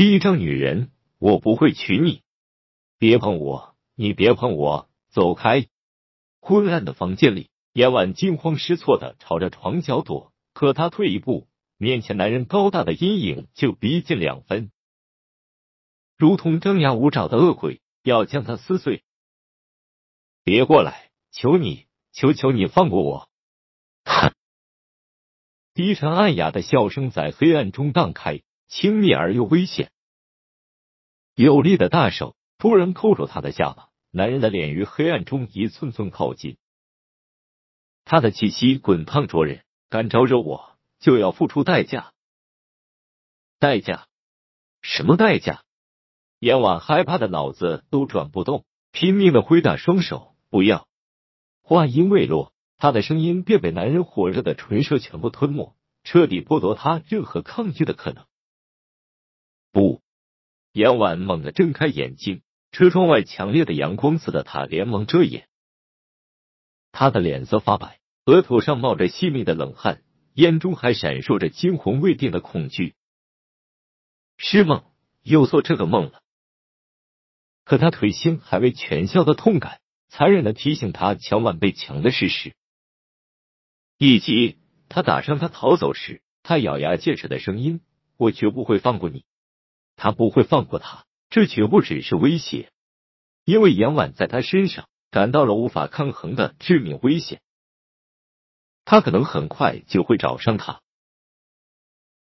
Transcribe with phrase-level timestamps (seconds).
[0.00, 2.22] 第一张女人，我不会娶你，
[2.96, 5.68] 别碰我，你别碰我，走开！
[6.40, 14.72] 昏暗的房间里，严婉惊慌失措的朝着床角躲，可他退一步，面前男人高大的阴影就逼近两分，
[16.16, 19.04] 如同张牙舞爪的恶鬼，要将他撕碎。
[20.44, 23.28] 别过来，求你，求求你放过我！
[24.06, 24.32] 哼！
[25.74, 28.40] 低沉暗哑的笑声在黑暗中荡开，
[28.70, 29.90] 亲密而又危险。
[31.34, 36.56] 有力的大手突然扣住他的下巴，男人的脸于黑暗中一寸寸靠近，
[38.04, 42.12] 他的气息滚烫灼人，敢招惹我，就要付出代价。
[43.58, 44.06] 代价？
[44.82, 45.64] 什么代价？
[46.38, 50.36] 严婉害怕的脑子都转不动，拼命的挥打双手。
[50.48, 50.86] 不要！
[51.60, 58.26] 话音未落，他的声音便被男人火热的唇舌全部吞没，彻底剥夺他任何抗拒的可能。
[59.72, 60.02] 不！
[60.72, 65.48] 严婉猛地睁开眼睛，车窗外强烈的阳光刺得他连忙遮掩。
[66.92, 70.02] 他的脸色发白，额头上冒着细密的冷汗，
[70.34, 72.94] 眼中还闪烁着惊魂未定的恐惧。
[74.36, 74.84] 是梦，
[75.22, 76.22] 又做这个梦了。
[77.64, 82.54] 可他腿心还未全消的痛感，残忍的提醒他乔婉被强的事实，
[83.98, 87.80] 以及他打伤他逃走时，他咬牙切齿的声音
[88.16, 89.24] ：“我绝不会放过你。”
[90.02, 92.72] 他不会放过他，这绝不只是威胁，
[93.44, 97.42] 因为严婉在他身上感到了无法抗衡的致命危险，
[98.86, 100.80] 他可能很快就会找上他。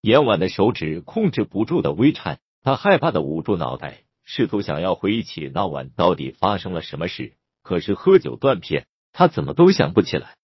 [0.00, 10.36] 严婉的手指控制不住的微颤，他害怕的捂住脑袋，试图想要回忆起那晚到底发生了什么事，可是喝酒断片，他怎么都想不起来。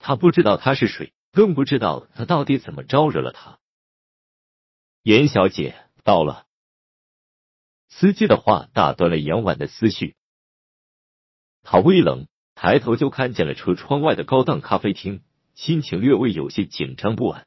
[0.00, 3.60] 他不知道他是谁，更不知道他到底怎么招惹了他。
[5.04, 5.83] 严小姐。
[6.04, 6.44] 到了，
[7.88, 10.16] 司机的话打断了杨婉的思绪。
[11.62, 15.22] 他微冷，抬头就看见了车窗外的高档咖啡厅，
[15.54, 17.46] 心情略微有些紧张不安。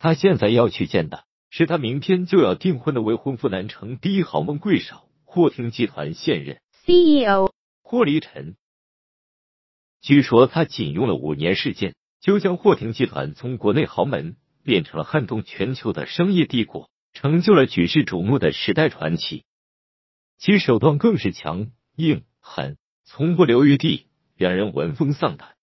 [0.00, 7.48] 他现在要去见的是他明天就要订婚的未婚夫南城第一豪门贵少霍廷集团现任 CEO
[7.84, 8.56] 霍离尘。
[10.00, 16.90] 据说他仅用了五年时间，就将霍廷集团从国内豪门变成了撼动全球的商业帝国。
[17.14, 19.44] 成就了举世瞩目的时代传奇，
[20.36, 25.54] 其手段更是强硬狠，从不留余地，让人闻风丧胆。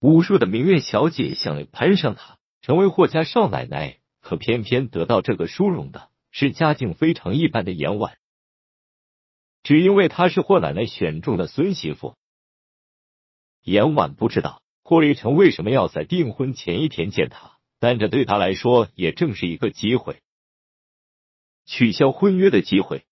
[0.00, 8.18] 无数的名媛小姐想攀上他，成为霍家少奶奶，可偏偏得到这个殊荣的是家境非常一般的严婉，
[9.62, 12.16] 只因为她是霍奶奶选中的孙媳妇。
[13.62, 17.55] 严婉不知道霍立成为什么要在订婚前一天见她。
[17.78, 20.22] 但这对他来说也正是一个机会，
[21.64, 23.04] 取消婚约的机会。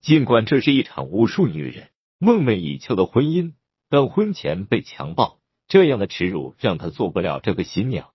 [0.00, 3.54] 尽管这是一场无数女人梦寐以求的婚姻，
[3.88, 8.12] 但婚前被强暴这样的耻辱让他做不了这个新娘。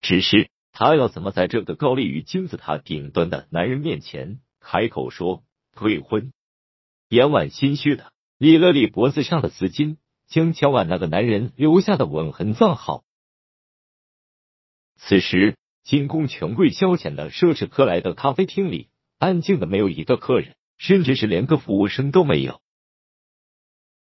[0.00, 6.32] 只是他要怎么在这个高立于金字塔顶端的男人面前开口说退婚？
[7.08, 13.04] 严婉心虚的理了理脖子上的丝巾，将敲碗那个男人留下的吻痕藏好。
[15.02, 22.60] 此时，进宫权贵消遣的奢侈克莱的咖啡厅里，安静的没有一个客人，甚至是连个服务生都没有。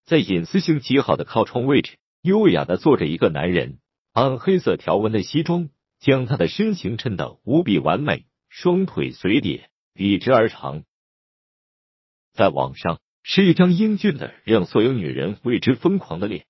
[0.06, 3.78] 在隐私性极好的靠窗位置，优雅的坐着一个男人，
[4.12, 5.70] 暗黑色条纹的西装
[6.00, 10.84] 将他的身形衬得无比完美，双腿随叠，笔直而长。
[12.34, 16.48] 在网上是一张英俊的让所有女人为之疯狂的脸，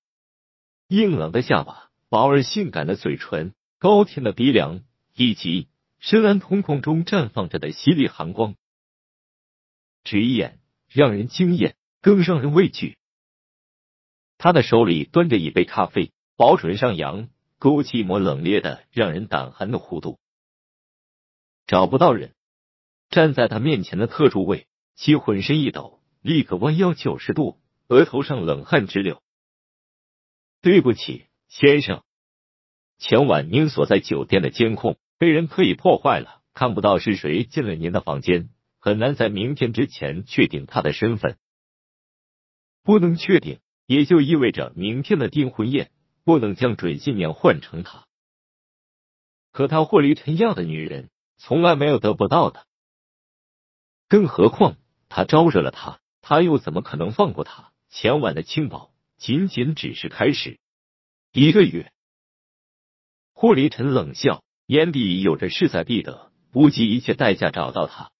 [0.88, 3.52] 硬朗的下巴，薄而性感的嘴唇。
[3.78, 4.82] 高挺的鼻梁，
[5.14, 5.68] 以及
[6.00, 8.56] 深蓝瞳孔中绽放着的犀利寒光，
[10.02, 10.58] 只一眼
[10.88, 12.98] 让人惊艳，更让人畏惧。
[14.36, 17.28] 他的手里端着一杯咖啡，薄唇上扬，
[17.60, 20.18] 勾起一抹冷冽的、让人胆寒的弧度。
[21.68, 22.34] 找不到人，
[23.10, 24.66] 站在他面前的特助卫，
[24.96, 29.22] 其浑身一抖，立刻弯腰九十度，额头上冷汗直流。
[30.62, 32.02] 对不起，先生。
[32.98, 38.50] 前晚您所在酒店的监控被人刻意破坏了，看不到是谁进了您的房间，
[38.80, 41.38] 很难在明天之前确定他的身份。
[42.82, 45.92] 不能确定，也就意味着明天的订婚宴
[46.24, 48.04] 不能将准新娘换成他。
[49.52, 52.66] 可他霍离尘样的女人从来没有得不到的，
[54.08, 54.76] 更何况
[55.08, 57.72] 他招惹了他，他又怎么可能放过他？
[57.90, 60.58] 前晚的轻薄仅仅只是开始，
[61.32, 61.92] 一个月。
[63.40, 68.10] 霍离尘冷笑，眼底有着势在必得，不计一切代价找到他。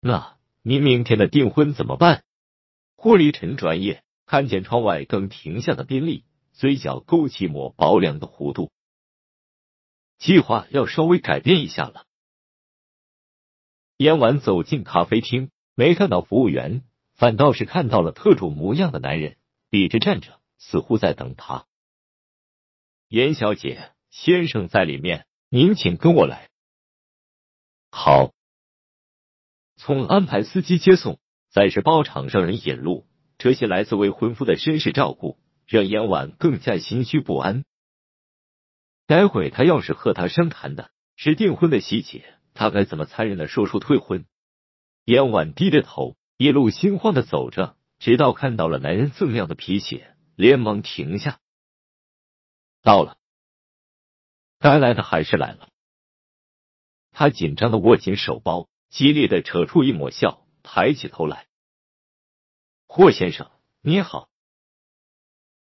[0.00, 2.24] 那您明天的订婚怎么办？
[2.96, 8.72] 霍离尘转眼看见窗外刚停下的宾利，嘴角勾起抹薄凉的弧度。
[10.18, 12.06] 计划要稍微改变一下了。
[13.98, 16.82] 燕婉走进咖啡厅，没看到服务员，
[17.14, 19.36] 反倒是看到了特种模样的男人，
[19.70, 21.66] 笔直站着，似乎在等他。
[23.08, 26.50] 严小姐，先生在里面，您请跟我来。
[27.92, 28.32] 好。
[29.76, 33.06] 从安排司机接送，再是包场让人引路，
[33.38, 37.64] 这些来自未婚夫的绅士照顾，让严婉更加心虚不安。
[39.06, 42.24] 待会他要是和他商谈的是订婚的细节，
[42.54, 44.26] 他该怎么残忍的说出退婚？
[45.04, 51.38] 严婉低着头，一路心慌的走着，直到看到了男人锃亮的皮鞋，连忙停下。
[52.86, 53.18] 到了，
[54.60, 55.70] 该来的还是来了。
[57.10, 58.68] 他紧张的握紧手包。
[58.88, 61.48] 激烈的扯出一抹笑，抬起头来
[62.86, 63.50] ：“霍先生，
[63.80, 64.28] 你好。”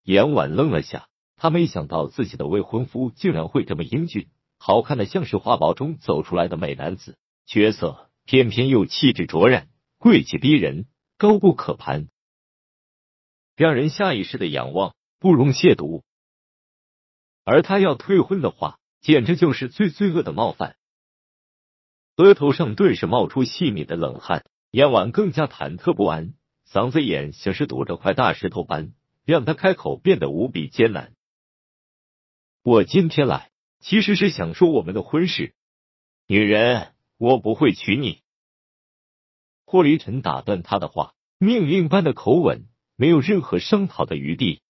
[0.05, 4.29] 严婉愣了下，他没想到自己的未婚夫竟然会这么英俊，
[4.59, 7.17] 好看的像是画报中走出来的美男子
[7.47, 9.67] 角色，偏偏又气质卓然，
[9.97, 10.85] 贵气逼人，
[11.17, 12.09] 高不可攀，
[13.55, 16.03] 让人下意识的仰望，不容亵渎。
[17.49, 20.75] 而他要退婚的话，简直就是最罪恶的冒犯。
[22.17, 26.33] 额头上顿时冒出细密的冷汗，燕婉更加忐忑不安，
[26.69, 28.91] 嗓子眼像是堵着块大石头般，
[29.23, 31.15] 让他开口变得无比艰难。
[32.63, 35.55] 我今天来，其实是想说我们的婚事。
[36.27, 38.23] 女人，我不会娶你。
[39.63, 42.67] 霍离尘打断他的话，命令般的口吻，
[42.97, 44.61] 没有任何商讨的余地。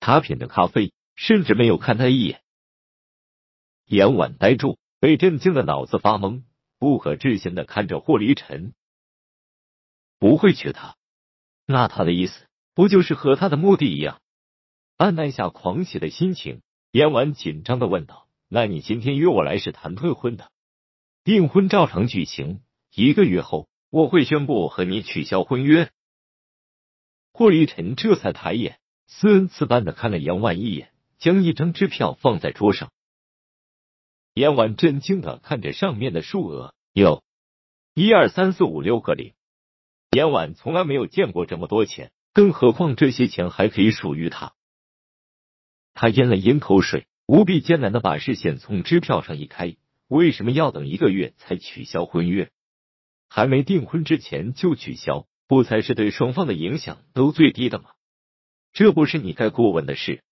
[0.00, 2.42] 他品着咖啡，甚至没有看他一眼。
[3.86, 4.78] 严婉呆住。
[5.00, 6.44] 被震惊的脑子发懵，
[6.78, 8.72] 不可置信的看着霍离尘。
[10.18, 10.96] 不会娶她？
[11.66, 14.22] 那他的意思不就是和他的目的一样？
[14.96, 20.50] 按捺下狂喜的心情，严婉紧张的问道：“那你今天约我来是谈退婚的？
[21.22, 22.62] 订婚照常举行，
[22.94, 25.92] 一个月后我会宣布和你取消婚约。”
[27.34, 32.90] 霍离尘这才抬眼，斯恩斯般的看了杨婉一眼，将一张支票放在桌上。
[34.34, 37.22] 严婉震惊的看着上面的数额，有
[37.94, 39.34] 一二三四五六个零。
[40.10, 44.54] 严婉从来没有见过这么多钱，更何况这些钱还可以属于他。
[45.92, 49.76] 他咽了咽口水，无比艰难的把视线从支票上移开。
[50.08, 52.50] 为什么要等一个月才取消婚约？
[53.28, 57.90] 还没订婚之前就取消，不才是对双方的影响都最低的吗？
[58.72, 60.22] 这不是你该过问的事。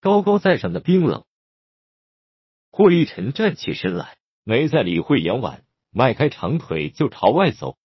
[0.00, 1.24] 高高在上的冰冷。
[2.70, 7.76] 霍立晨站起身来，没再理会杨婉，迈开长腿就朝外走。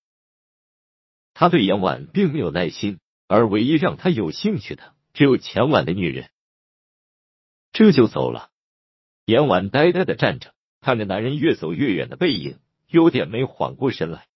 [1.34, 6.30] 他对杨婉并没有耐心，而唯一让他有兴趣的只有前晚的女人。
[7.72, 8.52] 这就走了。
[9.26, 14.28] 杨婉呆呆的站着，看着男人越走越远的背影，有点没缓过神来。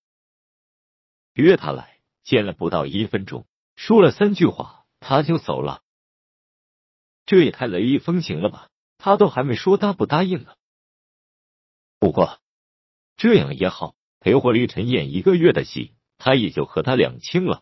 [1.34, 3.46] 约他来见了不到一分钟，
[3.76, 5.84] 说了三句话，他就走了。
[7.28, 8.70] 这也太雷厉风行了吧！
[8.98, 10.56] 他都还没说答不答应呢。
[12.00, 12.40] 不过
[13.16, 17.62] 这样也好，陪霍立晨演一个月的戏，他也就和他两清了。